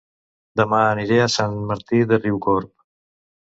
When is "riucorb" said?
2.25-2.75